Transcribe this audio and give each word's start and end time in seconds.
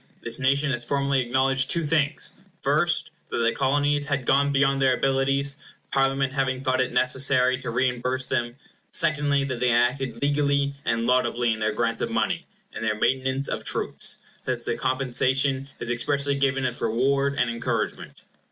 This 0.23 0.39
nation 0.39 0.71
has 0.71 0.83
formally 0.83 1.21
acknowledged 1.21 1.69
two 1.69 1.83
things: 1.83 2.33
first, 2.63 3.11
that 3.29 3.37
the 3.37 3.51
Colonies 3.51 4.07
had 4.07 4.25
gone 4.25 4.51
beyond 4.51 4.81
their 4.81 4.95
abilities, 4.95 5.57
Parliament 5.91 6.33
having 6.33 6.61
thought 6.63 6.81
it 6.81 6.91
necessary 6.91 7.59
to 7.61 7.69
reimburse 7.69 8.25
them; 8.25 8.55
secondly, 8.89 9.43
that 9.43 9.59
they 9.59 9.69
had 9.69 9.91
acted 9.91 10.19
legally 10.19 10.73
and 10.85 11.05
laudably 11.05 11.53
in 11.53 11.59
their 11.59 11.71
grants 11.73 12.01
of 12.01 12.09
money, 12.09 12.47
and 12.73 12.83
their 12.83 12.95
maintenance 12.99 13.47
of 13.47 13.63
troops, 13.63 14.17
since 14.43 14.63
the 14.63 14.75
compensation 14.75 15.69
is 15.79 15.91
expressly 15.91 16.33
given 16.33 16.65
as 16.65 16.81
reward 16.81 17.35
and 17.35 17.51
encouragement. 17.51 18.23